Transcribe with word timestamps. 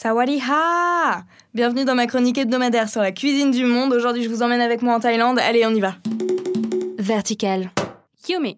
Sawadiha 0.00 1.24
Bienvenue 1.54 1.84
dans 1.84 1.96
ma 1.96 2.06
chronique 2.06 2.38
hebdomadaire 2.38 2.88
sur 2.88 3.02
la 3.02 3.10
cuisine 3.10 3.50
du 3.50 3.64
monde. 3.64 3.92
Aujourd'hui, 3.92 4.22
je 4.22 4.28
vous 4.28 4.44
emmène 4.44 4.60
avec 4.60 4.80
moi 4.80 4.94
en 4.94 5.00
Thaïlande. 5.00 5.40
Allez, 5.40 5.66
on 5.66 5.74
y 5.74 5.80
va. 5.80 5.96
Vertical. 7.00 7.72
Yumi. 8.28 8.56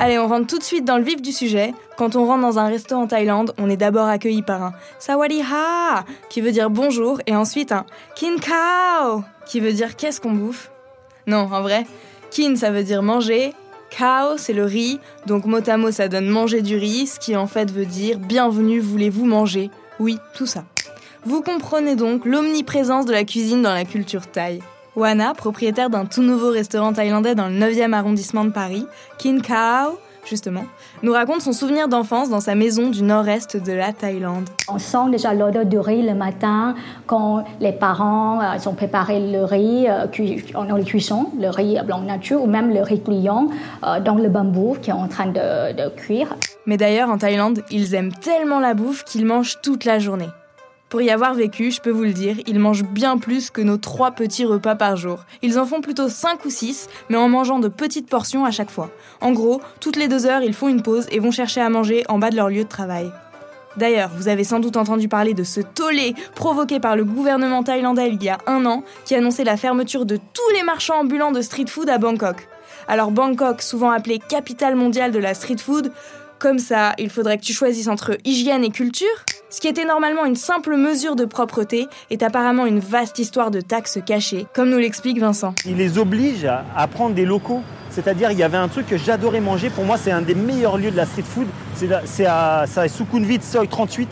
Allez, 0.00 0.18
on 0.18 0.26
rentre 0.26 0.48
tout 0.48 0.58
de 0.58 0.64
suite 0.64 0.84
dans 0.84 0.96
le 0.96 1.04
vif 1.04 1.22
du 1.22 1.30
sujet. 1.30 1.74
Quand 1.96 2.16
on 2.16 2.26
rentre 2.26 2.40
dans 2.40 2.58
un 2.58 2.66
resto 2.66 2.96
en 2.96 3.06
Thaïlande, 3.06 3.54
on 3.56 3.70
est 3.70 3.76
d'abord 3.76 4.08
accueilli 4.08 4.42
par 4.42 4.64
un 4.64 4.72
Sawadiha 4.98 6.04
qui 6.28 6.40
veut 6.40 6.50
dire 6.50 6.70
bonjour 6.70 7.20
et 7.28 7.36
ensuite 7.36 7.70
un 7.70 7.86
Kin 8.16 8.38
Kao 8.40 9.22
qui 9.46 9.60
veut 9.60 9.72
dire 9.72 9.94
qu'est-ce 9.94 10.20
qu'on 10.20 10.32
bouffe? 10.32 10.72
Non, 11.28 11.48
en 11.52 11.62
vrai, 11.62 11.86
Kin 12.30 12.56
ça 12.56 12.70
veut 12.70 12.84
dire 12.84 13.02
manger, 13.02 13.52
Kao 13.90 14.36
c'est 14.36 14.52
le 14.52 14.64
riz, 14.64 15.00
donc 15.26 15.46
mot 15.46 15.60
à 15.66 15.76
mot 15.76 15.90
ça 15.90 16.08
donne 16.08 16.28
manger 16.28 16.62
du 16.62 16.76
riz, 16.76 17.06
ce 17.06 17.18
qui 17.18 17.36
en 17.36 17.46
fait 17.46 17.70
veut 17.70 17.86
dire 17.86 18.18
bienvenue, 18.18 18.80
voulez-vous 18.80 19.24
manger? 19.24 19.70
Oui, 19.98 20.18
tout 20.34 20.46
ça. 20.46 20.64
Vous 21.24 21.42
comprenez 21.42 21.96
donc 21.96 22.24
l'omniprésence 22.24 23.06
de 23.06 23.12
la 23.12 23.24
cuisine 23.24 23.62
dans 23.62 23.74
la 23.74 23.84
culture 23.84 24.26
thaï. 24.26 24.60
Wana, 24.94 25.34
propriétaire 25.34 25.90
d'un 25.90 26.06
tout 26.06 26.22
nouveau 26.22 26.50
restaurant 26.50 26.92
thaïlandais 26.92 27.34
dans 27.34 27.48
le 27.48 27.54
9e 27.54 27.92
arrondissement 27.92 28.44
de 28.44 28.50
Paris, 28.50 28.86
Kin 29.18 29.40
Kao, 29.40 29.98
justement, 30.28 30.64
nous 31.02 31.12
raconte 31.12 31.40
son 31.40 31.52
souvenir 31.52 31.88
d'enfance 31.88 32.30
dans 32.30 32.40
sa 32.40 32.54
maison 32.54 32.90
du 32.90 33.02
nord-est 33.02 33.56
de 33.56 33.72
la 33.72 33.92
Thaïlande. 33.92 34.48
On 34.68 34.78
sent 34.78 35.10
déjà 35.10 35.34
l'odeur 35.34 35.66
du 35.66 35.78
riz 35.78 36.02
le 36.02 36.14
matin 36.14 36.74
quand 37.06 37.44
les 37.60 37.72
parents 37.72 38.40
euh, 38.40 38.56
ont 38.66 38.74
préparé 38.74 39.20
le 39.20 39.44
riz 39.44 39.86
euh, 39.88 40.06
dans 40.52 40.76
les 40.76 40.84
cuissons, 40.84 41.30
le 41.38 41.48
riz 41.48 41.78
blanc 41.84 42.00
nature 42.00 42.42
ou 42.42 42.46
même 42.46 42.72
le 42.72 42.82
riz 42.82 43.02
client 43.02 43.48
euh, 43.84 44.00
dans 44.00 44.14
le 44.14 44.28
bambou 44.28 44.76
qui 44.80 44.90
est 44.90 44.94
en 44.94 45.08
train 45.08 45.26
de, 45.26 45.72
de 45.72 45.88
cuire. 45.90 46.36
Mais 46.66 46.76
d'ailleurs, 46.76 47.08
en 47.08 47.18
Thaïlande, 47.18 47.62
ils 47.70 47.94
aiment 47.94 48.12
tellement 48.12 48.60
la 48.60 48.74
bouffe 48.74 49.04
qu'ils 49.04 49.24
mangent 49.24 49.60
toute 49.62 49.84
la 49.84 49.98
journée. 49.98 50.28
Pour 50.88 51.02
y 51.02 51.10
avoir 51.10 51.34
vécu, 51.34 51.70
je 51.70 51.82
peux 51.82 51.90
vous 51.90 52.04
le 52.04 52.14
dire, 52.14 52.36
ils 52.46 52.58
mangent 52.58 52.84
bien 52.84 53.18
plus 53.18 53.50
que 53.50 53.60
nos 53.60 53.76
trois 53.76 54.12
petits 54.12 54.46
repas 54.46 54.74
par 54.74 54.96
jour. 54.96 55.26
Ils 55.42 55.58
en 55.58 55.66
font 55.66 55.82
plutôt 55.82 56.08
5 56.08 56.46
ou 56.46 56.50
6, 56.50 56.88
mais 57.10 57.18
en 57.18 57.28
mangeant 57.28 57.58
de 57.58 57.68
petites 57.68 58.08
portions 58.08 58.46
à 58.46 58.50
chaque 58.50 58.70
fois. 58.70 58.90
En 59.20 59.32
gros, 59.32 59.60
toutes 59.80 59.96
les 59.96 60.08
deux 60.08 60.24
heures, 60.24 60.40
ils 60.40 60.54
font 60.54 60.68
une 60.68 60.82
pause 60.82 61.06
et 61.10 61.18
vont 61.18 61.30
chercher 61.30 61.60
à 61.60 61.68
manger 61.68 62.04
en 62.08 62.18
bas 62.18 62.30
de 62.30 62.36
leur 62.36 62.48
lieu 62.48 62.64
de 62.64 62.68
travail. 62.68 63.12
D'ailleurs, 63.76 64.10
vous 64.16 64.28
avez 64.28 64.44
sans 64.44 64.60
doute 64.60 64.78
entendu 64.78 65.08
parler 65.08 65.34
de 65.34 65.44
ce 65.44 65.60
tollé 65.60 66.14
provoqué 66.34 66.80
par 66.80 66.96
le 66.96 67.04
gouvernement 67.04 67.62
thaïlandais 67.62 68.08
il 68.08 68.22
y 68.22 68.30
a 68.30 68.38
un 68.46 68.64
an, 68.64 68.82
qui 69.04 69.14
annonçait 69.14 69.44
la 69.44 69.58
fermeture 69.58 70.06
de 70.06 70.16
tous 70.16 70.54
les 70.54 70.62
marchands 70.62 71.00
ambulants 71.00 71.32
de 71.32 71.42
street 71.42 71.66
food 71.68 71.90
à 71.90 71.98
Bangkok. 71.98 72.48
Alors 72.88 73.10
Bangkok, 73.10 73.60
souvent 73.60 73.90
appelée 73.90 74.18
capitale 74.18 74.74
mondiale 74.74 75.12
de 75.12 75.18
la 75.18 75.34
street 75.34 75.58
food, 75.58 75.92
comme 76.38 76.58
ça, 76.58 76.94
il 76.96 77.10
faudrait 77.10 77.36
que 77.36 77.44
tu 77.44 77.52
choisisses 77.52 77.88
entre 77.88 78.16
hygiène 78.24 78.64
et 78.64 78.70
culture 78.70 79.06
ce 79.50 79.60
qui 79.60 79.68
était 79.68 79.86
normalement 79.86 80.26
une 80.26 80.36
simple 80.36 80.76
mesure 80.76 81.16
de 81.16 81.24
propreté 81.24 81.88
est 82.10 82.22
apparemment 82.22 82.66
une 82.66 82.80
vaste 82.80 83.18
histoire 83.18 83.50
de 83.50 83.60
taxes 83.60 83.98
cachées, 84.04 84.46
comme 84.52 84.68
nous 84.68 84.78
l'explique 84.78 85.18
Vincent. 85.18 85.54
Il 85.64 85.76
les 85.76 85.96
oblige 85.98 86.44
à 86.44 86.86
prendre 86.86 87.14
des 87.14 87.24
locaux. 87.24 87.62
C'est-à-dire, 87.90 88.30
il 88.30 88.38
y 88.38 88.42
avait 88.42 88.58
un 88.58 88.68
truc 88.68 88.86
que 88.86 88.98
j'adorais 88.98 89.40
manger. 89.40 89.70
Pour 89.70 89.84
moi, 89.84 89.96
c'est 89.96 90.10
un 90.10 90.20
des 90.20 90.34
meilleurs 90.34 90.76
lieux 90.76 90.90
de 90.90 90.96
la 90.96 91.06
street 91.06 91.22
food. 91.22 91.46
C'est 92.04 92.26
à, 92.26 92.60
à 92.76 92.88
Sukhumvit 92.88 93.40
Soy 93.40 93.66
38, 93.66 94.08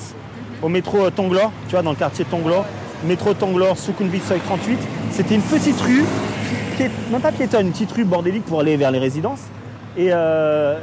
au 0.62 0.69
métro 0.69 1.11
Tonglor, 1.11 1.53
tu 1.67 1.73
vois, 1.73 1.83
dans 1.83 1.91
le 1.91 1.97
quartier 1.97 2.25
Tonglor. 2.25 2.64
Métro 3.05 3.34
Tonglor, 3.34 3.77
Sukhumvit 3.77 4.20
Soy 4.20 4.39
38. 4.39 4.79
C'était 5.11 5.34
une 5.34 5.42
petite 5.42 5.81
rue, 5.83 6.05
même 7.11 7.20
pas 7.20 7.33
piétonne, 7.33 7.67
une 7.67 7.73
petite 7.73 7.92
rue 7.92 8.05
bordélique 8.05 8.45
pour 8.45 8.61
aller 8.61 8.77
vers 8.77 8.91
les 8.91 8.98
résidences. 8.98 9.42
Et, 9.97 10.09
euh, 10.11 10.79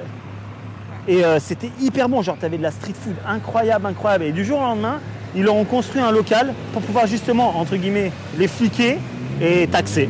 et 1.08 1.26
euh, 1.26 1.40
c'était 1.40 1.72
hyper 1.82 2.08
bon, 2.08 2.22
genre 2.22 2.38
tu 2.40 2.46
avais 2.46 2.58
de 2.58 2.64
la 2.64 2.72
street 2.72 2.94
food 2.94 3.16
incroyable, 3.28 3.86
incroyable. 3.86 4.24
Et 4.26 4.32
du 4.32 4.46
jour 4.46 4.60
au 4.60 4.64
lendemain, 4.64 5.00
ils 5.36 5.48
ont 5.50 5.64
construit 5.66 6.02
un 6.02 6.12
local 6.12 6.54
pour 6.72 6.82
pouvoir 6.82 7.08
justement, 7.08 7.58
entre 7.58 7.76
guillemets, 7.76 8.12
les 8.38 8.48
fliquer 8.48 8.98
et 9.42 9.68
taxer. 9.68 10.10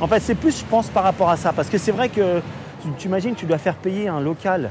En 0.00 0.06
fait, 0.06 0.20
c'est 0.20 0.34
plus, 0.34 0.58
je 0.58 0.64
pense, 0.64 0.88
par 0.88 1.04
rapport 1.04 1.28
à 1.28 1.36
ça. 1.36 1.52
Parce 1.52 1.68
que 1.68 1.76
c'est 1.76 1.92
vrai 1.92 2.08
que 2.08 2.40
tu 2.98 3.08
imagines, 3.08 3.34
tu 3.34 3.44
dois 3.44 3.58
faire 3.58 3.74
payer 3.74 4.08
un 4.08 4.20
local 4.20 4.70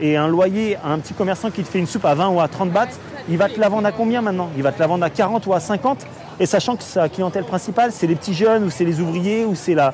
et 0.00 0.16
un 0.16 0.28
loyer 0.28 0.76
à 0.76 0.92
un 0.92 0.98
petit 0.98 1.14
commerçant 1.14 1.50
qui 1.50 1.62
te 1.62 1.68
fait 1.68 1.80
une 1.80 1.86
soupe 1.86 2.04
à 2.04 2.14
20 2.14 2.28
ou 2.28 2.40
à 2.40 2.46
30 2.46 2.70
bahts. 2.70 2.86
Il 3.28 3.36
va 3.36 3.48
te 3.48 3.58
la 3.58 3.68
vendre 3.68 3.86
à 3.86 3.92
combien 3.92 4.22
maintenant? 4.22 4.48
Il 4.56 4.62
va 4.62 4.70
te 4.70 4.78
la 4.78 4.86
vendre 4.86 5.04
à 5.04 5.10
40 5.10 5.46
ou 5.46 5.54
à 5.54 5.60
50. 5.60 6.06
Et 6.38 6.46
sachant 6.46 6.76
que 6.76 6.84
sa 6.84 7.08
clientèle 7.08 7.44
principale, 7.44 7.90
c'est 7.92 8.06
les 8.06 8.14
petits 8.14 8.34
jeunes 8.34 8.64
ou 8.64 8.70
c'est 8.70 8.84
les 8.84 9.00
ouvriers 9.00 9.44
ou 9.44 9.54
c'est 9.54 9.74
la, 9.74 9.92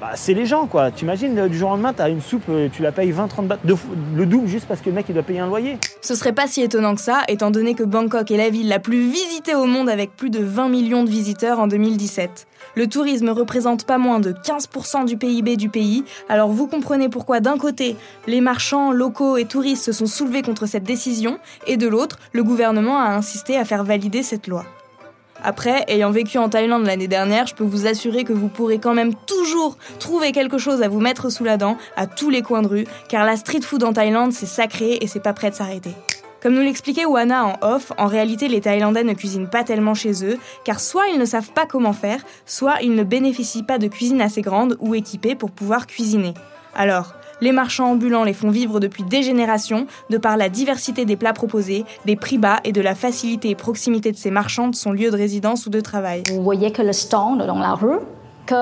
bah, 0.00 0.12
c'est 0.14 0.34
les 0.34 0.46
gens, 0.46 0.66
quoi. 0.66 0.92
Tu 0.92 1.04
imagines, 1.04 1.36
euh, 1.38 1.48
du 1.48 1.58
jour 1.58 1.70
au 1.70 1.72
lendemain, 1.72 1.92
tu 1.92 2.02
as 2.02 2.08
une 2.08 2.20
soupe, 2.20 2.44
euh, 2.48 2.68
tu 2.72 2.82
la 2.82 2.92
payes 2.92 3.10
20-30 3.10 3.46
bahts, 3.48 3.58
le 3.64 4.26
double 4.26 4.46
juste 4.46 4.66
parce 4.66 4.80
que 4.80 4.90
le 4.90 4.94
mec, 4.94 5.06
il 5.08 5.14
doit 5.14 5.24
payer 5.24 5.40
un 5.40 5.48
loyer. 5.48 5.78
Ce 6.02 6.14
serait 6.14 6.32
pas 6.32 6.46
si 6.46 6.62
étonnant 6.62 6.94
que 6.94 7.00
ça, 7.00 7.22
étant 7.26 7.50
donné 7.50 7.74
que 7.74 7.82
Bangkok 7.82 8.30
est 8.30 8.36
la 8.36 8.48
ville 8.48 8.68
la 8.68 8.78
plus 8.78 9.08
visitée 9.08 9.56
au 9.56 9.64
monde 9.64 9.88
avec 9.88 10.14
plus 10.14 10.30
de 10.30 10.38
20 10.38 10.68
millions 10.68 11.02
de 11.02 11.10
visiteurs 11.10 11.58
en 11.58 11.66
2017. 11.66 12.46
Le 12.76 12.86
tourisme 12.86 13.30
représente 13.30 13.86
pas 13.86 13.98
moins 13.98 14.20
de 14.20 14.32
15% 14.32 15.04
du 15.04 15.16
PIB 15.16 15.56
du 15.56 15.68
pays, 15.68 16.04
alors 16.28 16.50
vous 16.50 16.68
comprenez 16.68 17.08
pourquoi 17.08 17.40
d'un 17.40 17.58
côté, 17.58 17.96
les 18.26 18.40
marchands, 18.40 18.92
locaux 18.92 19.36
et 19.36 19.46
touristes 19.46 19.84
se 19.84 19.92
sont 19.92 20.06
soulevés 20.06 20.42
contre 20.42 20.66
cette 20.66 20.84
décision, 20.84 21.38
et 21.66 21.76
de 21.76 21.88
l'autre, 21.88 22.18
le 22.32 22.44
gouvernement 22.44 23.00
a 23.00 23.10
insisté 23.10 23.56
à 23.56 23.64
faire 23.64 23.82
valider 23.82 24.22
cette 24.22 24.46
loi. 24.46 24.64
Après, 25.42 25.84
ayant 25.88 26.10
vécu 26.10 26.38
en 26.38 26.48
Thaïlande 26.48 26.84
l'année 26.86 27.08
dernière, 27.08 27.46
je 27.46 27.54
peux 27.54 27.64
vous 27.64 27.86
assurer 27.86 28.24
que 28.24 28.32
vous 28.32 28.48
pourrez 28.48 28.78
quand 28.78 28.94
même 28.94 29.14
toujours 29.14 29.76
trouver 29.98 30.32
quelque 30.32 30.58
chose 30.58 30.82
à 30.82 30.88
vous 30.88 31.00
mettre 31.00 31.30
sous 31.30 31.44
la 31.44 31.56
dent 31.56 31.76
à 31.96 32.06
tous 32.06 32.30
les 32.30 32.42
coins 32.42 32.62
de 32.62 32.68
rue, 32.68 32.86
car 33.08 33.24
la 33.24 33.36
street 33.36 33.62
food 33.62 33.84
en 33.84 33.92
Thaïlande, 33.92 34.32
c'est 34.32 34.46
sacré 34.46 34.98
et 35.00 35.06
c'est 35.06 35.22
pas 35.22 35.32
prêt 35.32 35.50
de 35.50 35.54
s'arrêter. 35.54 35.92
Comme 36.42 36.54
nous 36.54 36.62
l'expliquait 36.62 37.04
Wana 37.04 37.46
en 37.46 37.56
off, 37.62 37.92
en 37.98 38.06
réalité 38.06 38.46
les 38.46 38.60
Thaïlandais 38.60 39.02
ne 39.02 39.12
cuisinent 39.12 39.50
pas 39.50 39.64
tellement 39.64 39.94
chez 39.94 40.24
eux, 40.24 40.38
car 40.64 40.78
soit 40.78 41.08
ils 41.08 41.18
ne 41.18 41.24
savent 41.24 41.50
pas 41.52 41.66
comment 41.66 41.92
faire, 41.92 42.20
soit 42.46 42.80
ils 42.82 42.94
ne 42.94 43.02
bénéficient 43.02 43.64
pas 43.64 43.78
de 43.78 43.88
cuisine 43.88 44.20
assez 44.20 44.40
grande 44.40 44.76
ou 44.80 44.94
équipée 44.94 45.34
pour 45.34 45.50
pouvoir 45.50 45.88
cuisiner. 45.88 46.34
Alors, 46.76 47.14
les 47.40 47.52
marchands 47.52 47.92
ambulants 47.92 48.24
les 48.24 48.32
font 48.32 48.50
vivre 48.50 48.80
depuis 48.80 49.02
des 49.02 49.22
générations, 49.22 49.86
de 50.10 50.18
par 50.18 50.36
la 50.36 50.48
diversité 50.48 51.04
des 51.04 51.16
plats 51.16 51.32
proposés, 51.32 51.84
des 52.04 52.16
prix 52.16 52.38
bas 52.38 52.60
et 52.64 52.72
de 52.72 52.80
la 52.80 52.94
facilité 52.94 53.50
et 53.50 53.54
proximité 53.54 54.12
de 54.12 54.16
ces 54.16 54.30
marchands 54.30 54.68
de 54.68 54.74
son 54.74 54.92
lieu 54.92 55.10
de 55.10 55.16
résidence 55.16 55.66
ou 55.66 55.70
de 55.70 55.80
travail. 55.80 56.22
Vous 56.30 56.42
voyez 56.42 56.72
que 56.72 56.82
le 56.82 56.92
stand 56.92 57.46
dans 57.46 57.58
la 57.58 57.74
rue, 57.74 57.98
que 58.46 58.54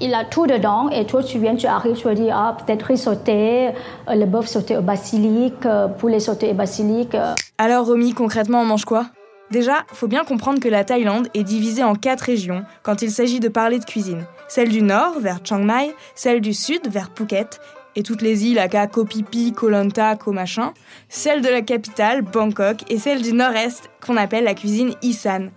il 0.00 0.14
a 0.14 0.24
tout 0.24 0.46
dedans 0.46 0.88
et 0.88 1.06
toi 1.06 1.22
tu 1.22 1.38
viens, 1.38 1.54
tu 1.54 1.66
arrives, 1.66 1.96
tu 1.96 2.12
dis 2.14 2.28
ah 2.30 2.56
peut-être 2.58 2.82
riz 2.82 2.98
sauté, 2.98 3.68
euh, 3.68 4.14
le 4.14 4.26
bœuf 4.26 4.48
sauté 4.48 4.76
au 4.76 4.82
basilic, 4.82 5.64
euh, 5.64 5.86
poulet 5.86 6.18
sauté 6.18 6.50
au 6.50 6.54
basilic. 6.54 7.14
Euh. 7.14 7.34
Alors 7.58 7.86
Romy, 7.86 8.12
concrètement 8.12 8.62
on 8.62 8.64
mange 8.64 8.84
quoi? 8.84 9.06
Déjà, 9.52 9.84
faut 9.88 10.08
bien 10.08 10.24
comprendre 10.24 10.60
que 10.60 10.68
la 10.68 10.82
Thaïlande 10.82 11.28
est 11.34 11.44
divisée 11.44 11.84
en 11.84 11.94
quatre 11.94 12.22
régions 12.22 12.64
quand 12.82 13.02
il 13.02 13.10
s'agit 13.10 13.38
de 13.38 13.48
parler 13.48 13.78
de 13.78 13.84
cuisine. 13.84 14.24
Celle 14.48 14.70
du 14.70 14.82
nord 14.82 15.20
vers 15.20 15.40
Chiang 15.44 15.62
Mai, 15.62 15.94
celle 16.14 16.40
du 16.40 16.54
sud 16.54 16.88
vers 16.88 17.10
Phuket 17.14 17.60
et 17.96 18.02
toutes 18.02 18.22
les 18.22 18.46
îles 18.46 18.58
à 18.58 18.68
Koh 18.86 19.06
Phi 19.06 19.24
Phi, 19.30 19.52
Koh 19.52 19.68
Lanta, 19.68 20.16
Koh 20.16 20.32
machin, 20.32 20.72
celle 21.08 21.42
de 21.42 21.48
la 21.48 21.62
capitale, 21.62 22.22
Bangkok, 22.22 22.90
et 22.90 22.98
celle 22.98 23.22
du 23.22 23.32
nord-est 23.32 23.90
qu'on 24.04 24.16
appelle 24.16 24.44
la 24.44 24.54
cuisine 24.54 24.92
Isan. 25.02 25.48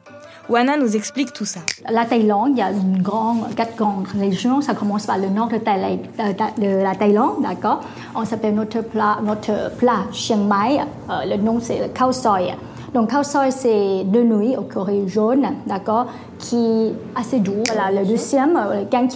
Wana 0.47 0.77
nous 0.77 0.95
explique 0.95 1.33
tout 1.33 1.45
ça. 1.45 1.61
La 1.89 2.05
Thaïlande, 2.05 2.51
il 2.51 2.57
y 2.57 2.61
a 2.61 2.69
quatre 3.55 3.75
grandes 3.75 4.07
régions. 4.19 4.61
Ça 4.61 4.75
commence 4.75 5.07
par 5.07 5.17
le 5.17 5.27
nord 5.29 5.47
de, 5.47 5.57
de 5.57 6.83
la 6.83 6.93
Thaïlande, 6.93 7.41
d'accord? 7.41 7.81
On 8.13 8.25
s'appelle 8.25 8.53
notre 8.53 8.81
plat, 8.81 9.17
notre 9.23 9.71
Chiang 10.11 10.45
Mai. 10.45 10.81
Euh, 11.09 11.25
le 11.25 11.41
nom, 11.41 11.59
c'est 11.59 11.79
le 11.79 11.87
khao 11.87 12.11
soi. 12.11 12.57
Donc, 12.93 13.09
khao 13.09 13.23
soi, 13.23 13.49
c'est 13.49 14.03
de 14.03 14.21
nuit 14.21 14.55
au 14.55 14.61
curry 14.61 15.09
jaune, 15.09 15.47
d'accord? 15.65 16.05
Qui 16.37 16.57
est 16.57 16.93
assez 17.19 17.39
doux. 17.39 17.63
Voilà, 17.73 17.99
le 17.99 18.07
deuxième, 18.07 18.53
le 18.53 18.85
gan 18.87 19.07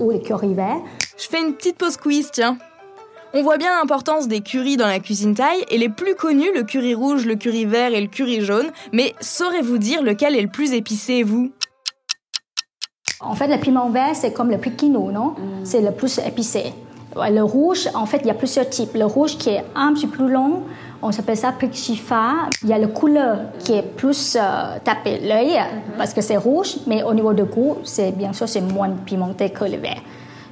ou 0.00 0.10
le 0.10 0.18
curry 0.18 0.54
vert. 0.54 0.80
Je 1.16 1.28
fais 1.28 1.40
une 1.40 1.54
petite 1.54 1.78
pause 1.78 1.96
quiz, 1.96 2.30
tiens. 2.32 2.58
On 3.34 3.42
voit 3.42 3.56
bien 3.56 3.70
l'importance 3.78 4.26
des 4.26 4.40
currys 4.40 4.76
dans 4.76 4.86
la 4.86 4.98
cuisine 4.98 5.34
thaï 5.34 5.64
et 5.68 5.78
les 5.78 5.88
plus 5.88 6.14
connus, 6.14 6.50
le 6.54 6.64
curry 6.64 6.94
rouge, 6.94 7.24
le 7.24 7.36
curry 7.36 7.64
vert 7.64 7.94
et 7.94 8.00
le 8.00 8.08
curry 8.08 8.40
jaune. 8.40 8.70
Mais 8.92 9.14
saurez-vous 9.20 9.78
dire 9.78 10.02
lequel 10.02 10.36
est 10.36 10.42
le 10.42 10.48
plus 10.48 10.72
épicé, 10.72 11.22
vous? 11.22 11.52
En 13.20 13.34
fait, 13.34 13.46
le 13.46 13.58
piment 13.60 13.90
vert, 13.90 14.14
c'est 14.14 14.32
comme 14.32 14.50
le 14.50 14.58
piquino, 14.58 15.10
non? 15.12 15.34
Mm. 15.38 15.64
C'est 15.64 15.80
le 15.80 15.92
plus 15.92 16.18
épicé. 16.18 16.74
Le 17.16 17.42
rouge, 17.42 17.88
en 17.94 18.06
fait, 18.06 18.18
il 18.18 18.26
y 18.26 18.30
a 18.30 18.34
plusieurs 18.34 18.68
types. 18.68 18.94
Le 18.94 19.04
rouge 19.04 19.38
qui 19.38 19.50
est 19.50 19.64
un 19.76 19.94
petit 19.94 20.08
peu 20.08 20.24
plus 20.24 20.32
long, 20.32 20.64
on 21.00 21.12
s'appelle 21.12 21.36
ça 21.36 21.54
chifa. 21.72 22.48
Il 22.62 22.68
y 22.68 22.72
a 22.72 22.78
le 22.78 22.88
couleur 22.88 23.38
qui 23.60 23.72
est 23.72 23.82
plus 23.82 24.36
euh, 24.36 24.78
tapé 24.82 25.20
l'œil 25.20 25.52
mm-hmm. 25.52 25.96
parce 25.96 26.12
que 26.12 26.20
c'est 26.20 26.36
rouge, 26.36 26.76
mais 26.88 27.04
au 27.04 27.14
niveau 27.14 27.32
de 27.32 27.44
goût, 27.44 27.76
c'est 27.84 28.10
bien 28.10 28.32
sûr 28.32 28.48
c'est 28.48 28.60
moins 28.60 28.90
pimenté 28.90 29.50
que 29.50 29.64
le 29.64 29.76
vert. 29.76 30.00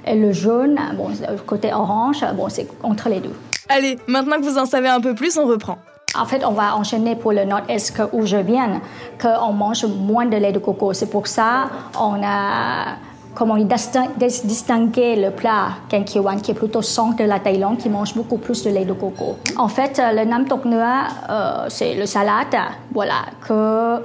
Et 0.06 0.16
le 0.16 0.32
jaune, 0.32 0.78
bon, 0.96 1.08
côté 1.46 1.72
orange, 1.72 2.24
bon, 2.36 2.48
c'est 2.48 2.66
entre 2.82 3.08
les 3.08 3.20
deux. 3.20 3.34
Allez, 3.68 3.98
maintenant 4.06 4.36
que 4.36 4.44
vous 4.44 4.58
en 4.58 4.66
savez 4.66 4.88
un 4.88 5.00
peu 5.00 5.14
plus, 5.14 5.36
on 5.38 5.46
reprend. 5.46 5.78
En 6.18 6.26
fait, 6.26 6.44
on 6.44 6.52
va 6.52 6.76
enchaîner 6.76 7.16
pour 7.16 7.32
le 7.32 7.44
nord-est 7.44 8.02
où 8.12 8.26
je 8.26 8.36
viens, 8.36 8.82
qu'on 9.20 9.52
mange 9.52 9.86
moins 9.86 10.26
de 10.26 10.36
lait 10.36 10.52
de 10.52 10.58
coco. 10.58 10.92
C'est 10.92 11.10
pour 11.10 11.26
ça 11.26 11.70
on 11.98 12.22
a 12.22 12.96
comment 13.34 13.56
distinguer 13.56 15.16
le 15.16 15.30
plat 15.30 15.68
Kenkiwan, 15.88 16.40
qui 16.42 16.50
est 16.50 16.54
plutôt 16.54 16.82
centre 16.82 17.16
de 17.16 17.24
la 17.24 17.40
Thaïlande, 17.40 17.78
qui 17.78 17.88
mange 17.88 18.14
beaucoup 18.14 18.36
plus 18.36 18.62
de 18.62 18.70
lait 18.70 18.84
de 18.84 18.92
coco. 18.92 19.36
En 19.56 19.68
fait, 19.68 20.02
le 20.14 20.24
Nam 20.24 20.44
Tok 20.44 20.66
Nua, 20.66 21.04
euh, 21.30 21.66
c'est 21.68 21.94
le 21.94 22.04
salade, 22.04 22.56
voilà, 22.92 23.24
que 23.46 24.02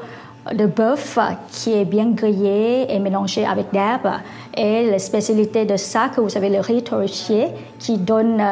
de 0.54 0.66
bœuf 0.66 1.18
qui 1.52 1.74
est 1.74 1.86
bien 1.86 2.12
grillé 2.12 2.94
et 2.94 3.00
mélangé 3.00 3.46
avec 3.46 3.72
d'herbe. 3.72 4.10
Et 4.56 4.90
la 4.90 5.00
spécialité 5.00 5.66
de 5.66 5.78
ça, 5.78 6.10
que 6.10 6.22
vous 6.22 6.36
avez 6.38 6.50
le 6.50 6.60
riz 6.60 6.84
torréfié, 6.84 7.48
qui 7.80 7.98
donne 7.98 8.44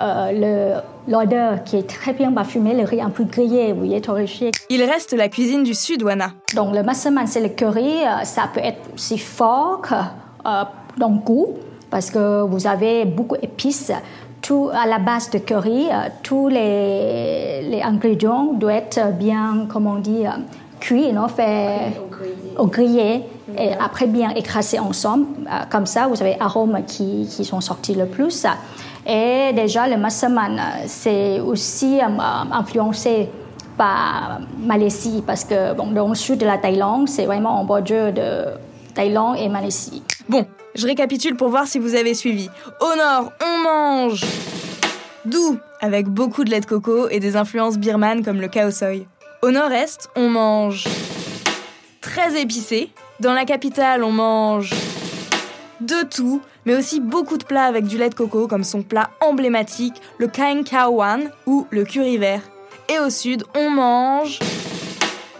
euh, 0.00 0.80
l'odeur 1.08 1.64
qui 1.64 1.76
est 1.76 1.88
très 1.88 2.12
bien 2.12 2.32
parfumée, 2.32 2.74
le 2.74 2.84
riz 2.84 3.00
un 3.00 3.10
peu 3.10 3.24
grillé, 3.24 3.72
vous 3.72 3.78
voyez, 3.78 4.00
torréfié. 4.00 4.50
Il 4.68 4.82
reste 4.82 5.12
la 5.12 5.28
cuisine 5.28 5.62
du 5.62 5.74
Sud, 5.74 6.02
Wana. 6.02 6.32
Donc 6.54 6.74
le 6.74 6.82
massaman, 6.82 7.26
c'est 7.26 7.40
le 7.40 7.48
curry, 7.48 7.94
ça 8.24 8.48
peut 8.52 8.60
être 8.62 8.80
aussi 8.94 9.18
fort 9.18 9.82
euh, 10.46 10.64
dans 10.98 11.08
le 11.08 11.18
goût, 11.18 11.54
parce 11.90 12.10
que 12.10 12.42
vous 12.42 12.66
avez 12.66 13.04
beaucoup 13.04 13.36
d'épices. 13.36 13.92
Tout 14.42 14.70
à 14.72 14.86
la 14.86 14.98
base 14.98 15.30
de 15.30 15.38
curry, 15.38 15.86
euh, 15.90 16.08
tous 16.22 16.48
les, 16.48 17.62
les, 17.62 17.82
ingrédients 17.82 18.52
doivent 18.52 18.76
être 18.76 19.12
bien, 19.14 19.66
comment 19.68 19.96
on 19.96 20.26
dit, 20.80 20.86
cuits, 20.86 21.12
non, 21.12 21.28
fait 21.28 21.92
au 22.58 22.66
grillé, 22.66 23.22
et 23.58 23.72
après 23.74 24.06
bien 24.06 24.30
écrasés 24.30 24.78
ensemble. 24.78 25.26
Euh, 25.46 25.64
comme 25.70 25.86
ça, 25.86 26.06
vous 26.08 26.20
avez 26.22 26.36
arômes 26.40 26.80
qui, 26.86 27.28
qui 27.30 27.44
sont 27.44 27.60
sortis 27.60 27.94
le 27.94 28.06
plus. 28.06 28.46
Et 29.06 29.52
déjà, 29.54 29.86
le 29.86 29.96
massaman, 29.96 30.60
c'est 30.86 31.40
aussi 31.40 32.00
influencé 32.50 33.28
par 33.76 34.40
Malaisie, 34.58 35.22
parce 35.26 35.44
que 35.44 35.74
bon, 35.74 35.88
dans 35.88 36.08
le 36.08 36.14
sud 36.14 36.38
de 36.38 36.46
la 36.46 36.58
Thaïlande, 36.58 37.08
c'est 37.08 37.26
vraiment 37.26 37.60
en 37.60 37.64
bordure 37.64 38.12
de 38.12 38.46
Thaïlande 38.94 39.36
et 39.38 39.48
Malaisie. 39.48 40.02
Bon, 40.28 40.46
je 40.74 40.86
récapitule 40.86 41.36
pour 41.36 41.50
voir 41.50 41.66
si 41.66 41.78
vous 41.78 41.94
avez 41.94 42.14
suivi. 42.14 42.48
Au 42.80 42.96
nord, 42.96 43.32
on 43.44 43.62
mange 43.62 44.24
doux, 45.24 45.58
avec 45.80 46.06
beaucoup 46.06 46.44
de 46.44 46.50
lait 46.50 46.60
de 46.60 46.66
coco 46.66 47.08
et 47.08 47.20
des 47.20 47.36
influences 47.36 47.78
birmanes 47.78 48.24
comme 48.24 48.40
le 48.40 48.48
khao 48.48 48.70
soi. 48.70 49.06
Au 49.46 49.52
nord-est, 49.52 50.10
on 50.16 50.28
mange 50.28 50.88
très 52.00 52.36
épicé. 52.42 52.90
Dans 53.20 53.32
la 53.32 53.44
capitale, 53.44 54.02
on 54.02 54.10
mange 54.10 54.74
de 55.80 56.02
tout, 56.02 56.42
mais 56.64 56.74
aussi 56.74 56.98
beaucoup 56.98 57.38
de 57.38 57.44
plats 57.44 57.66
avec 57.66 57.84
du 57.84 57.96
lait 57.96 58.08
de 58.08 58.16
coco, 58.16 58.48
comme 58.48 58.64
son 58.64 58.82
plat 58.82 59.10
emblématique, 59.20 60.02
le 60.18 60.26
Kain 60.26 60.64
Khao 60.64 60.94
Wan 60.94 61.30
ou 61.46 61.68
le 61.70 61.84
curry 61.84 62.18
vert. 62.18 62.42
Et 62.88 62.98
au 62.98 63.08
sud, 63.08 63.44
on 63.54 63.70
mange 63.70 64.40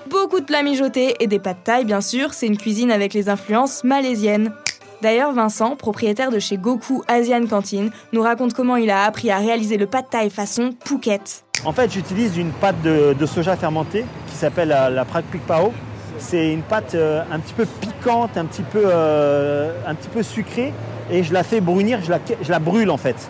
beaucoup 0.08 0.38
de 0.38 0.44
plats 0.44 0.62
mijotés 0.62 1.17
et 1.19 1.26
des 1.26 1.41
pâtes 1.41 1.64
thaï, 1.64 1.85
bien 1.85 2.00
sûr. 2.00 2.32
C'est 2.32 2.47
une 2.47 2.58
cuisine 2.58 2.93
avec 2.93 3.12
les 3.12 3.29
influences 3.29 3.82
malaisiennes. 3.82 4.53
D'ailleurs, 5.02 5.32
Vincent, 5.32 5.76
propriétaire 5.76 6.31
de 6.31 6.38
chez 6.38 6.56
Goku 6.56 7.02
Asian 7.06 7.46
Canteen, 7.46 7.90
nous 8.12 8.22
raconte 8.22 8.54
comment 8.54 8.76
il 8.76 8.90
a 8.90 9.04
appris 9.04 9.31
à 9.31 9.38
réaliser 9.38 9.76
le 9.76 9.87
pad 9.87 10.06
thai 10.10 10.31
façon 10.31 10.70
Phuket. 10.84 11.44
En 11.64 11.72
fait, 11.72 11.93
j'utilise 11.93 12.37
une 12.37 12.50
pâte 12.50 12.81
de, 12.82 13.26
soja 13.26 13.56
fermentée 13.56 14.04
qui 14.28 14.34
s'appelle 14.37 14.69
la, 14.69 14.90
la 14.90 15.04
Prak 15.04 15.25
Pao. 15.46 15.72
C'est 16.19 16.52
une 16.52 16.62
pâte 16.62 16.94
euh, 16.94 17.22
un 17.31 17.38
petit 17.38 17.52
peu 17.52 17.66
piquante, 17.66 18.37
un 18.37 18.46
petit 18.46 18.62
peu, 18.62 18.82
euh, 18.84 19.72
un 19.87 19.94
petit 19.94 20.08
peu 20.08 20.22
sucrée, 20.22 20.72
et 21.10 21.22
je 21.22 21.32
la 21.34 21.43
fais 21.43 21.60
brunir, 21.60 22.00
je 22.02 22.10
la, 22.10 22.19
je 22.40 22.50
la 22.50 22.58
brûle 22.58 22.90
en 22.90 22.96
fait. 22.96 23.28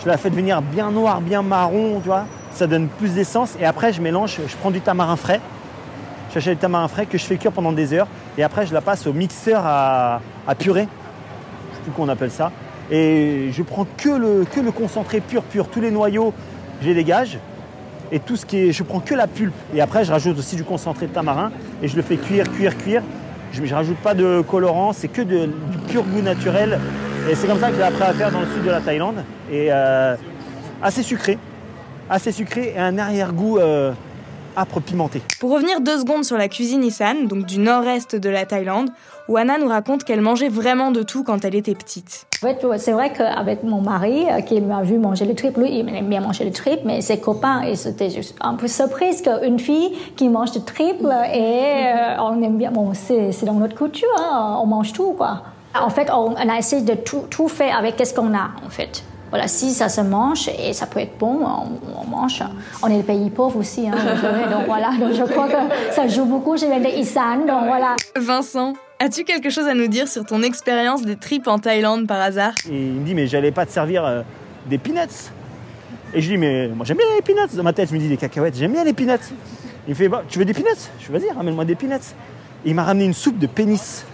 Je 0.00 0.08
la 0.08 0.18
fais 0.18 0.28
devenir 0.28 0.60
bien 0.60 0.90
noire, 0.90 1.20
bien 1.20 1.42
marron, 1.42 2.00
tu 2.00 2.08
vois. 2.08 2.26
Ça 2.52 2.66
donne 2.66 2.88
plus 2.88 3.14
d'essence, 3.14 3.54
et 3.60 3.64
après 3.64 3.92
je 3.92 4.02
mélange, 4.02 4.40
je 4.46 4.56
prends 4.56 4.70
du 4.70 4.80
tamarin 4.80 5.16
frais. 5.16 5.40
J'achète 6.38 6.58
du 6.58 6.60
tamarin 6.60 6.86
frais 6.86 7.06
que 7.06 7.18
je 7.18 7.24
fais 7.24 7.36
cuire 7.36 7.50
pendant 7.50 7.72
des 7.72 7.92
heures, 7.92 8.06
et 8.36 8.44
après 8.44 8.64
je 8.64 8.72
la 8.72 8.80
passe 8.80 9.08
au 9.08 9.12
mixeur 9.12 9.62
à, 9.64 10.20
à 10.46 10.54
purée 10.54 10.86
qu'on 11.96 12.08
appelle 12.08 12.30
ça. 12.30 12.52
Et 12.92 13.50
je 13.52 13.62
prends 13.64 13.88
que 13.96 14.08
le, 14.08 14.44
que 14.44 14.60
le 14.60 14.70
concentré 14.70 15.20
pur, 15.20 15.42
pur. 15.42 15.66
Tous 15.66 15.80
les 15.80 15.90
noyaux, 15.90 16.32
je 16.80 16.86
les 16.86 16.94
dégage. 16.94 17.40
Et 18.12 18.20
tout 18.20 18.36
ce 18.36 18.46
qui 18.46 18.58
est. 18.58 18.72
Je 18.72 18.84
prends 18.84 19.00
que 19.00 19.16
la 19.16 19.26
pulpe. 19.26 19.54
Et 19.74 19.80
après, 19.80 20.04
je 20.04 20.12
rajoute 20.12 20.38
aussi 20.38 20.54
du 20.54 20.62
concentré 20.62 21.08
de 21.08 21.12
tamarin. 21.12 21.50
Et 21.82 21.88
je 21.88 21.96
le 21.96 22.02
fais 22.02 22.16
cuire, 22.16 22.48
cuire, 22.52 22.76
cuire. 22.78 23.02
Je 23.50 23.60
ne 23.60 23.74
rajoute 23.74 23.96
pas 23.96 24.14
de 24.14 24.40
colorant. 24.42 24.92
C'est 24.92 25.08
que 25.08 25.22
du 25.22 25.48
pur 25.88 26.04
goût 26.04 26.22
naturel. 26.22 26.78
Et 27.28 27.34
c'est 27.34 27.48
comme 27.48 27.58
ça 27.58 27.70
que 27.70 27.76
j'ai 27.76 27.82
appris 27.82 28.04
à 28.04 28.12
faire 28.12 28.30
dans 28.30 28.40
le 28.40 28.46
sud 28.46 28.62
de 28.62 28.70
la 28.70 28.80
Thaïlande. 28.80 29.24
Et 29.50 29.68
euh, 29.70 30.14
assez 30.82 31.02
sucré. 31.02 31.36
Assez 32.08 32.30
sucré 32.30 32.74
et 32.76 32.78
un 32.78 32.96
arrière-goût. 32.96 33.58
Euh, 33.58 33.92
âpre. 34.56 34.80
Pour 35.40 35.50
revenir 35.50 35.80
deux 35.80 35.98
secondes 35.98 36.24
sur 36.24 36.36
la 36.36 36.48
cuisine 36.48 36.84
Isan, 36.84 37.24
donc 37.24 37.46
du 37.46 37.58
nord-est 37.58 38.16
de 38.16 38.28
la 38.28 38.46
Thaïlande, 38.46 38.90
Wana 39.28 39.58
nous 39.58 39.68
raconte 39.68 40.04
qu'elle 40.04 40.20
mangeait 40.20 40.48
vraiment 40.48 40.90
de 40.90 41.02
tout 41.02 41.22
quand 41.24 41.44
elle 41.44 41.54
était 41.54 41.74
petite. 41.74 42.26
En 42.42 42.46
fait, 42.46 42.64
c'est 42.78 42.92
vrai 42.92 43.12
qu'avec 43.12 43.62
mon 43.62 43.80
mari, 43.80 44.26
euh, 44.30 44.40
qui 44.40 44.60
m'a 44.60 44.82
vu 44.82 44.98
manger 44.98 45.24
le 45.24 45.34
trip, 45.34 45.56
lui, 45.56 45.78
il 45.78 45.88
aime 45.94 46.08
bien 46.08 46.20
manger 46.20 46.44
le 46.44 46.52
trip, 46.52 46.80
mais 46.84 47.00
ses 47.00 47.18
copains, 47.18 47.62
ils 47.64 47.88
étaient 47.88 48.10
juste 48.10 48.36
un 48.40 48.54
peu 48.54 48.68
surpris 48.68 49.22
qu'une 49.22 49.58
fille 49.58 49.92
qui 50.16 50.28
mange 50.28 50.54
le 50.54 50.62
triple 50.62 51.12
et 51.34 51.86
euh, 51.86 52.20
on 52.20 52.42
aime 52.42 52.56
bien. 52.56 52.70
Bon, 52.70 52.92
c'est 52.94 53.44
dans 53.44 53.54
notre 53.54 53.74
culture, 53.74 54.08
hein, 54.18 54.58
on 54.62 54.66
mange 54.66 54.92
tout, 54.92 55.12
quoi. 55.12 55.42
En 55.74 55.90
fait, 55.90 56.10
on, 56.10 56.34
a 56.34 56.58
essayé 56.58 56.82
de 56.82 56.94
tout, 56.94 57.24
tout 57.28 57.48
faire 57.48 57.76
avec 57.76 57.94
ce 58.04 58.14
qu'on 58.14 58.34
a, 58.34 58.50
en 58.64 58.70
fait. 58.70 59.02
Voilà, 59.30 59.46
si 59.46 59.72
ça 59.72 59.88
se 59.88 60.00
mange 60.00 60.48
et 60.48 60.72
ça 60.72 60.86
peut 60.86 61.00
être 61.00 61.18
bon, 61.18 61.40
on, 61.44 62.06
mange. 62.06 62.42
On 62.82 62.88
est 62.88 62.96
le 62.96 63.02
pays 63.02 63.28
pauvre 63.30 63.58
aussi, 63.58 63.86
hein, 63.88 63.92
donc 64.50 64.66
voilà. 64.66 64.90
Donc 64.98 65.12
je 65.12 65.24
crois 65.24 65.48
que 65.48 65.92
ça 65.92 66.08
joue 66.08 66.24
beaucoup. 66.24 66.54
Viens 66.54 66.80
de 66.80 66.98
Isan, 66.98 67.46
donc 67.46 67.66
voilà. 67.66 67.94
Vincent, 68.16 68.72
As-tu 69.00 69.22
quelque 69.22 69.48
chose 69.48 69.68
à 69.68 69.74
nous 69.74 69.86
dire 69.86 70.08
sur 70.08 70.24
ton 70.24 70.42
expérience 70.42 71.02
des 71.02 71.14
tripes 71.14 71.46
en 71.46 71.60
Thaïlande 71.60 72.08
par 72.08 72.20
hasard? 72.20 72.52
Il 72.68 72.74
me 72.74 73.04
dit 73.04 73.14
mais 73.14 73.28
j'allais 73.28 73.52
pas 73.52 73.64
te 73.64 73.70
servir 73.70 74.04
euh, 74.04 74.22
des 74.66 74.76
peanuts. 74.76 75.30
Et 76.12 76.20
je 76.20 76.28
lui 76.28 76.36
dis 76.36 76.40
mais 76.40 76.66
moi 76.66 76.84
j'aime 76.84 76.96
bien 76.96 77.06
les 77.14 77.22
peanuts. 77.22 77.54
Dans 77.54 77.62
ma 77.62 77.72
tête 77.72 77.90
je 77.90 77.94
me 77.94 78.00
dis 78.00 78.08
des 78.08 78.16
cacahuètes, 78.16 78.56
j'aime 78.56 78.72
bien 78.72 78.82
les 78.82 78.92
peanuts. 78.92 79.32
Il 79.86 79.90
me 79.90 79.94
fait 79.94 80.08
bah, 80.08 80.24
tu 80.28 80.40
veux 80.40 80.44
des 80.44 80.52
peanuts? 80.52 80.66
Je 80.98 81.12
lui 81.12 81.18
dis 81.20 81.26
vas-y 81.26 81.36
ramène-moi 81.36 81.64
des 81.64 81.76
peanuts. 81.76 82.12
il 82.64 82.74
m'a 82.74 82.82
ramené 82.82 83.04
une 83.04 83.14
soupe 83.14 83.38
de 83.38 83.46
pénis. 83.46 84.04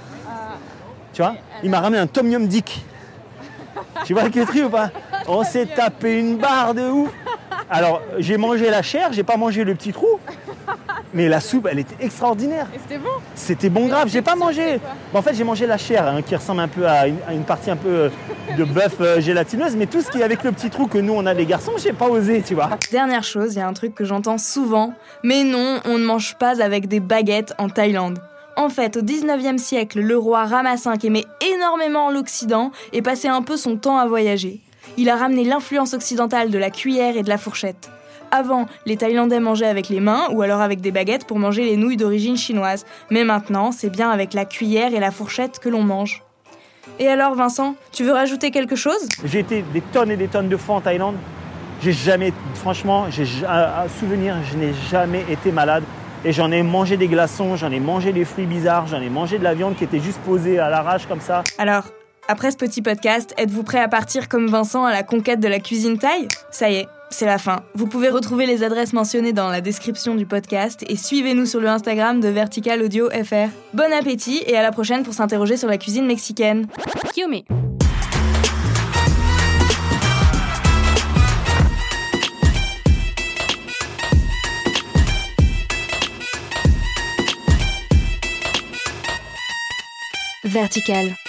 Tu 1.15 1.23
vois? 1.23 1.35
Il 1.63 1.71
m'a 1.71 1.81
ramené 1.81 2.03
un 2.03 2.07
tom 2.07 2.29
yum 2.29 2.47
dick. 2.47 2.85
Tu 4.05 4.13
vois 4.13 4.25
le 4.25 4.31
truc 4.31 4.65
ou 4.67 4.69
pas 4.69 4.91
On 5.27 5.45
s'est 5.45 5.67
tapé 5.67 6.19
une 6.19 6.37
barre 6.37 6.75
de 6.75 6.83
ouf. 6.83 7.11
Alors 7.71 8.03
j'ai 8.19 8.37
mangé 8.37 8.71
la 8.71 8.83
chair, 8.83 9.13
j'ai 9.13 9.23
pas 9.23 9.37
mangé 9.37 9.65
le 9.65 9.75
petit 9.75 9.93
trou. 9.93 10.21
Mais 11.15 11.29
la 11.29 11.41
soupe, 11.41 11.69
elle 11.71 11.79
était 11.79 12.05
extraordinaire. 12.05 12.67
Et 12.75 12.79
c'était 12.79 12.99
bon 12.99 13.11
C'était 13.37 13.69
bon 13.69 13.87
grave, 13.87 14.09
j'ai 14.09 14.21
pas 14.21 14.35
mangé. 14.35 14.81
en 15.15 15.23
fait, 15.23 15.35
j'ai 15.35 15.45
mangé 15.45 15.65
la 15.67 15.79
chair, 15.79 16.07
hein, 16.07 16.23
qui 16.23 16.35
ressemble 16.35 16.61
un 16.61 16.69
peu 16.69 16.89
à 16.89 17.07
une, 17.07 17.45
partie 17.47 17.71
un 17.71 17.77
peu 17.77 17.89
euh, 17.89 18.09
de 18.59 18.65
bœuf 18.65 18.97
euh, 19.01 19.21
gélatineuse, 19.21 19.77
mais 19.77 19.87
tout 19.87 20.01
ce 20.01 20.11
qui 20.11 20.19
est 20.19 20.25
avec 20.25 20.43
le 20.43 20.51
petit 20.51 20.71
trou 20.71 20.89
que 20.89 20.99
nous, 20.99 21.13
on 21.13 21.25
a 21.25 21.33
les 21.33 21.47
garçons, 21.47 21.73
j'ai 21.79 21.93
pas 21.93 22.09
osé, 22.09 22.43
tu 22.43 22.55
vois. 22.55 22.71
Dernière 22.91 23.23
chose, 23.23 23.55
il 23.55 23.59
y 23.59 23.63
a 23.63 23.69
un 23.69 23.73
truc 23.75 23.95
que 23.95 24.05
j'entends 24.05 24.39
souvent, 24.39 24.93
mais 25.23 25.45
non, 25.45 25.81
on 25.85 25.99
ne 25.99 26.05
mange 26.05 26.35
pas 26.35 26.61
avec 26.61 26.89
des 26.89 27.01
baguettes 27.01 27.55
en 27.59 27.69
Thaïlande. 27.69 28.19
En 28.57 28.69
fait, 28.69 28.97
au 28.97 29.03
19e 29.03 29.59
siècle, 29.59 30.01
le 30.01 30.17
roi 30.17 30.45
Rama 30.45 30.77
V 30.77 30.91
aimait 31.03 31.25
énormément 31.41 32.11
l'Occident 32.11 32.71
et 32.93 33.03
passait 33.03 33.29
un 33.29 33.43
peu 33.43 33.57
son 33.57 33.77
temps 33.77 33.99
à 33.99 34.07
voyager. 34.07 34.61
Il 34.97 35.11
a 35.11 35.17
ramené 35.17 35.45
l'influence 35.45 35.93
occidentale 35.93 36.51
de 36.51 36.59
la 36.59 36.71
cuillère 36.71 37.17
et 37.17 37.23
de 37.23 37.29
la 37.29 37.39
fourchette. 37.39 37.91
Avant, 38.31 38.67
les 38.87 38.97
Thaïlandais 38.97 39.41
mangeaient 39.41 39.67
avec 39.67 39.89
les 39.89 40.01
mains 40.01 40.29
ou 40.33 40.43
alors 40.43 40.61
avec 40.61 40.81
des 40.81 40.93
baguettes 40.93 41.27
pour 41.27 41.39
manger 41.39 41.65
les 41.65 41.77
nouilles 41.77 41.97
d'origine 41.97 42.37
chinoise. 42.37 42.85
Mais 43.11 43.25
maintenant, 43.25 43.73
c'est 43.73 43.91
bien 43.91 44.11
avec 44.11 44.35
la 44.35 44.45
cuillère 44.45 44.95
et 44.95 45.01
la 45.01 45.11
fourchette 45.11 45.59
que 45.59 45.69
l'on 45.69 45.83
mange. 45.83 46.23
Et 47.01 47.09
alors, 47.09 47.35
Vincent, 47.35 47.75
tu 47.93 48.05
veux 48.05 48.13
rajouter 48.13 48.51
quelque 48.51 48.77
chose? 48.77 49.09
J'ai 49.25 49.41
été 49.41 49.65
des 49.73 49.81
tonnes 49.81 50.11
et 50.11 50.17
des 50.17 50.29
tonnes 50.29 50.49
de 50.49 50.57
fois 50.57 50.77
en 50.77 50.81
Thaïlande. 50.81 51.17
J'ai 51.83 51.93
jamais, 51.93 52.33
franchement, 52.55 53.07
j'ai 53.11 53.27
un 53.47 53.89
souvenir, 54.01 54.37
je 54.51 54.57
n'ai 54.57 54.73
jamais 54.91 55.25
été 55.29 55.51
malade. 55.51 55.83
Et 56.27 56.33
j'en 56.33 56.51
ai 56.51 56.63
mangé 56.63 56.97
des 56.97 57.09
glaçons, 57.09 57.55
j'en 57.57 57.71
ai 57.71 57.81
mangé 57.81 58.13
des 58.13 58.25
fruits 58.25 58.47
bizarres, 58.47 58.87
j'en 58.87 59.03
ai 59.03 59.11
mangé 59.11 59.39
de 59.39 59.45
la 59.45 59.53
viande 59.53 59.77
qui 59.77 59.85
était 59.85 60.01
juste 60.01 60.19
posée 60.21 60.59
à 60.59 60.71
l'arrache 60.71 61.07
comme 61.07 61.21
ça. 61.21 61.45
Alors, 61.59 61.85
après 62.29 62.51
ce 62.51 62.57
petit 62.57 62.81
podcast, 62.81 63.35
êtes-vous 63.37 63.63
prêt 63.63 63.81
à 63.81 63.89
partir 63.89 64.31
comme 64.31 64.47
Vincent 64.47 64.87
à 64.87 64.93
la 64.93 65.03
conquête 65.03 65.41
de 65.41 65.49
la 65.49 65.61
cuisine 65.61 65.99
thaï? 65.99 66.29
Ça 66.51 66.71
y 66.71 66.77
est, 66.77 66.89
c'est 67.11 67.27
la 67.27 67.37
fin. 67.37 67.61
Vous 67.75 67.87
pouvez 67.87 68.09
retrouver 68.09 68.47
les 68.47 68.63
adresses 68.63 68.95
mentionnées 68.95 69.35
dans 69.35 69.51
la 69.51 69.61
description 69.61 70.15
du 70.15 70.25
podcast 70.25 70.83
et 70.89 70.97
suivez-nous 70.97 71.45
sur 71.45 71.61
le 71.61 71.69
Instagram 71.69 72.21
de 72.21 72.29
Vertical 72.29 72.81
Audio 72.81 73.11
FR. 73.11 73.51
Bon 73.75 73.93
appétit 73.93 74.43
et 74.47 74.57
à 74.57 74.63
la 74.63 74.73
prochaine 74.73 75.03
pour 75.03 75.13
s'interroger 75.13 75.59
sur 75.59 75.69
la 75.69 75.77
cuisine 75.77 76.07
mexicaine. 76.07 76.67
Kiyomi. 77.13 77.45
Vertical. 90.55 91.24